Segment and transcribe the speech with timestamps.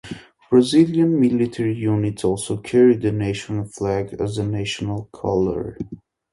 [0.49, 5.77] Brazilian military units also carry the national flag as a National Colour.